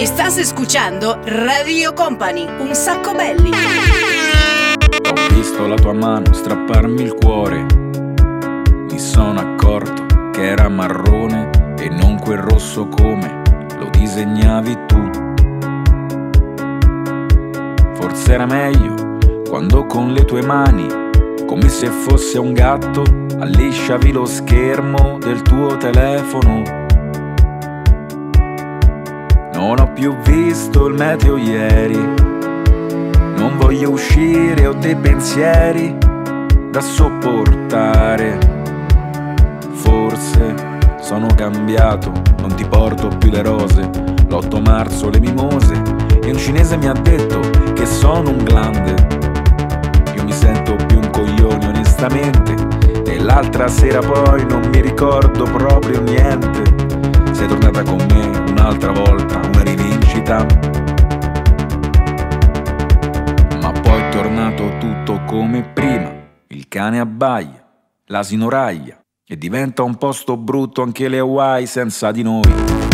Estás 0.00 0.36
escuchando 0.38 1.20
Radio 1.26 1.94
Company, 1.94 2.44
un 2.58 2.74
sacco 2.74 3.14
belli. 3.14 3.50
Ho 5.10 5.32
visto 5.32 5.64
la 5.68 5.76
tua 5.76 5.92
mano 5.92 6.32
strapparmi 6.32 7.02
il 7.02 7.14
cuore. 7.14 7.64
mi 8.90 8.98
sono 8.98 9.38
accorto 9.38 10.30
che 10.32 10.44
era 10.44 10.68
marrone 10.68 11.50
e 11.78 11.88
non 11.88 12.18
quel 12.18 12.38
rosso 12.38 12.88
come 12.88 13.42
lo 13.78 13.90
disegnavi 13.90 14.76
tu. 14.86 15.10
Forse 17.94 18.32
era 18.32 18.46
meglio 18.46 19.18
quando 19.48 19.86
con 19.86 20.12
le 20.12 20.24
tue 20.24 20.42
mani, 20.42 20.88
come 21.46 21.68
se 21.68 21.86
fosse 21.86 22.40
un 22.40 22.52
gatto, 22.54 23.04
allisciavi 23.38 24.10
lo 24.10 24.24
schermo 24.24 25.16
del 25.20 25.42
tuo 25.42 25.76
telefono. 25.76 26.85
Non 29.56 29.80
ho 29.80 29.90
più 29.90 30.14
visto 30.18 30.86
il 30.86 30.94
meteo 30.96 31.38
ieri, 31.38 31.96
non 31.96 33.56
voglio 33.56 33.90
uscire, 33.90 34.66
ho 34.66 34.74
dei 34.74 34.94
pensieri 34.94 35.96
da 36.70 36.80
sopportare. 36.82 38.38
Forse 39.72 40.54
sono 41.00 41.28
cambiato, 41.34 42.12
non 42.40 42.54
ti 42.54 42.66
porto 42.66 43.08
più 43.18 43.30
le 43.30 43.42
rose, 43.42 43.80
l'8 44.28 44.60
marzo 44.62 45.08
le 45.08 45.20
mimose 45.20 45.72
e 46.22 46.30
un 46.30 46.36
cinese 46.36 46.76
mi 46.76 46.88
ha 46.88 46.92
detto 46.92 47.40
che 47.72 47.86
sono 47.86 48.28
un 48.28 48.44
glande. 48.44 48.94
Io 50.16 50.22
mi 50.22 50.32
sento 50.32 50.76
più 50.86 50.98
un 50.98 51.08
coglione 51.10 51.66
onestamente 51.66 52.54
e 53.06 53.18
l'altra 53.18 53.68
sera 53.68 54.00
poi 54.00 54.44
non 54.46 54.68
mi 54.68 54.82
ricordo 54.82 55.44
proprio 55.44 56.02
niente. 56.02 56.95
Sei 57.36 57.46
tornata 57.48 57.82
con 57.82 57.98
me 58.08 58.50
un'altra 58.50 58.92
volta, 58.92 59.38
una 59.46 59.62
rivincita. 59.62 60.46
Ma 63.60 63.72
poi 63.72 64.00
è 64.00 64.08
tornato 64.08 64.78
tutto 64.78 65.22
come 65.26 65.62
prima. 65.62 66.14
Il 66.46 66.66
cane 66.66 66.98
abbaia, 66.98 67.62
l'asino 68.06 68.48
raglia 68.48 68.98
e 69.22 69.36
diventa 69.36 69.82
un 69.82 69.96
posto 69.96 70.38
brutto 70.38 70.80
anche 70.80 71.08
le 71.08 71.18
Hawaii 71.18 71.66
senza 71.66 72.10
di 72.10 72.22
noi. 72.22 72.85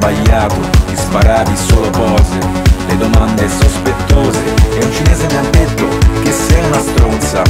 Sbagliato, 0.00 0.56
ti 0.86 0.96
sparavi 0.96 1.54
solo 1.56 1.90
cose, 1.90 2.38
le 2.88 2.96
domande 2.96 3.46
sospettose. 3.46 4.38
E 4.78 4.82
un 4.82 4.92
cinese 4.92 5.26
mi 5.26 5.36
ha 5.36 5.50
detto 5.50 5.88
che 6.22 6.32
sei 6.32 6.64
una 6.64 6.80
stronza 6.80 7.42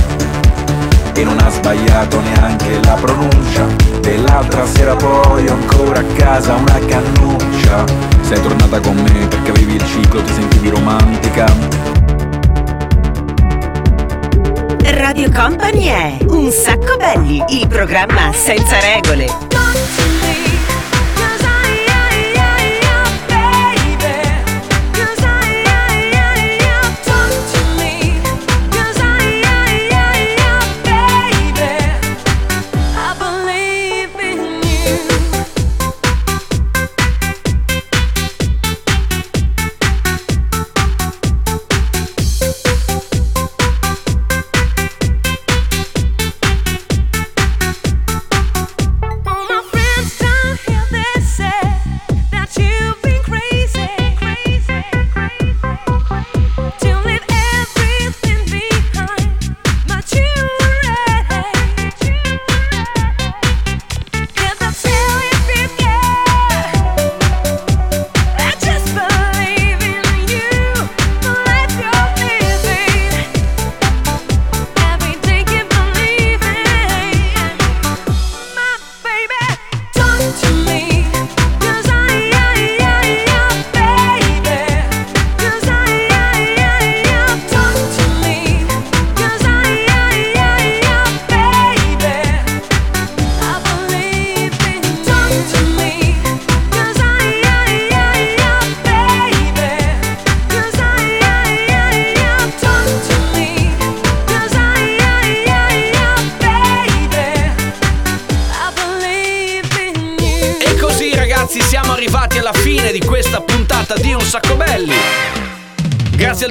e 1.15 1.23
non 1.23 1.39
ha 1.39 1.49
sbagliato 1.49 2.21
neanche 2.21 2.81
la 2.83 2.95
pronuncia 2.95 3.67
dell'altra 4.01 4.67
sera 4.67 4.97
poi 4.97 5.47
ho 5.47 5.53
ancora 5.53 6.01
a 6.01 6.05
casa 6.17 6.55
una 6.55 6.79
cannuccia 6.87 7.85
sei 8.23 8.41
tornata 8.41 8.81
con 8.81 8.95
me 8.95 9.27
perché 9.27 9.51
avevi 9.51 9.75
il 9.75 9.85
ciclo 9.85 10.23
ti 10.23 10.33
sentivi 10.33 10.71
romantica 10.71 11.45
Radio 14.83 15.31
Company 15.31 15.85
è 15.87 16.17
Un 16.29 16.51
sacco 16.51 16.97
belli, 16.97 17.43
il 17.49 17.67
programma 17.69 18.33
senza 18.33 18.79
regole. 18.81 19.51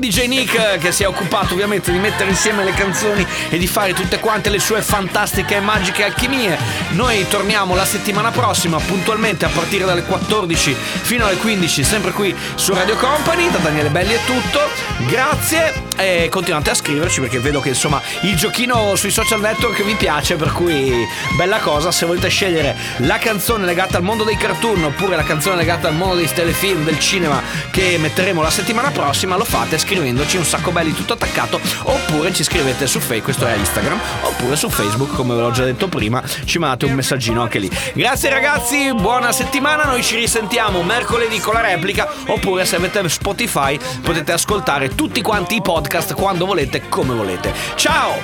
DJ 0.10 0.26
Nick 0.26 0.80
che 0.80 0.91
si 0.91 1.03
è 1.03 1.07
occupato 1.07 1.53
ovviamente 1.53 1.91
di 1.91 1.99
mettere 1.99 2.32
insieme 2.32 2.64
le 2.64 2.74
canzoni 2.74 3.24
e 3.47 3.60
di 3.60 3.68
fare 3.68 3.93
tutte 3.93 4.20
quante 4.20 4.49
le 4.49 4.57
sue 4.57 4.82
fantastiche 4.82 5.57
e 5.57 5.60
magiche 5.60 6.03
alchimie. 6.03 6.57
Noi 6.93 7.28
torniamo 7.28 7.76
la 7.76 7.86
settimana 7.86 8.32
prossima 8.32 8.80
puntualmente 8.80 9.45
a 9.45 9.49
partire 9.49 9.86
dalle 9.86 10.01
14 10.05 10.74
fino 10.74 11.28
alle 11.28 11.38
15 11.38 11.84
sempre 11.84 12.12
qui 12.12 12.36
su 12.55 12.74
Radio 12.74 12.95
Company. 12.95 13.51
Da 13.51 13.60
Daniele 13.60 13.91
Belli 13.91 14.14
è 14.14 14.20
tutto. 14.26 14.88
Grazie. 15.10 15.88
E 15.97 16.30
continuate 16.30 16.70
a 16.70 16.74
scriverci 16.74 17.20
perché 17.20 17.39
vedo 17.39 17.60
che 17.60 17.70
insomma 17.70 18.01
il 18.22 18.38
giochino 18.38 18.95
sui 18.95 19.12
social 19.12 19.41
network 19.41 19.84
vi 19.84 19.95
piace 19.95 20.36
per 20.36 20.53
cui 20.53 21.05
bella 21.36 21.57
cosa. 21.57 21.91
Se 21.91 22.05
volete 22.05 22.30
scegliere 22.30 22.76
la 22.97 23.18
canzone 23.18 23.66
legata 23.66 23.97
al 23.97 24.03
mondo 24.03 24.24
dei 24.24 24.38
cartoon 24.38 24.84
oppure 24.84 25.18
la 25.18 25.24
canzone 25.24 25.57
legata 25.57 25.89
al 25.89 25.95
mondo 25.95 26.16
dei 26.16 26.32
telefilm 26.32 26.86
del 26.86 26.99
cinema 26.99 27.41
che 27.72 27.97
metteremo 27.99 28.41
la 28.41 28.49
settimana 28.49 28.91
prossima 28.91 29.36
lo 29.36 29.43
fate 29.43 29.78
scrivendoci 29.78 30.38
un 30.38 30.45
sacco 30.45 30.72
belli 30.72 30.93
tutto 30.93 31.14
attaccato. 31.14 31.60
Oppure 31.84 32.32
ci 32.34 32.43
scrivete 32.43 32.88
su 32.88 32.99
Facebook 32.99 33.24
questo 33.24 33.45
è 33.45 33.55
Instagram 33.55 33.99
oppure 34.22 34.55
su 34.55 34.70
Facebook 34.70 35.14
come 35.14 35.36
ve 35.36 35.41
l'ho 35.41 35.51
già 35.51 35.66
detto 35.66 35.88
prima 35.88 36.24
ci 36.45 36.60
mandate 36.60 36.86
un 36.86 36.93
messaggino 36.93 37.41
anche 37.41 37.60
lì. 37.60 37.70
Grazie 37.93 38.30
ragazzi. 38.30 38.93
Buona 38.93 39.32
settimana. 39.32 39.84
Noi 39.84 40.03
ci 40.03 40.16
risentiamo 40.16 40.82
mercoledì 40.82 41.39
con 41.39 41.55
la 41.55 41.62
replica. 41.62 42.07
Oppure 42.28 42.64
se 42.64 42.78
avete 42.78 43.07
Spotify 43.10 43.78
potete 44.01 44.32
ascoltare 44.32 44.95
tutti 44.99 45.21
quanti 45.21 45.55
i 45.55 45.61
podcast 45.61 46.13
quando 46.13 46.45
volete 46.45 46.89
come 46.89 47.13
volete. 47.13 47.53
Ciao! 47.75 48.15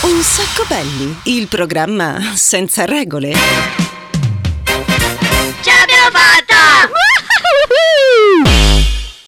Un 0.00 0.22
sacco 0.22 0.64
belli, 0.66 1.14
il 1.24 1.46
programma 1.46 2.32
senza 2.32 2.86
regole. 2.86 3.95